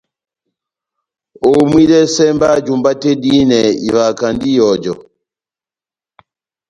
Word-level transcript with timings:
Homwidɛsɛ 1.43 2.25
mba 2.35 2.49
jumba 2.65 2.91
tɛ́h 3.01 3.17
dihinɛ 3.21 3.59
ivahakandi 3.87 4.49
ihɔjɔ. 4.57 4.93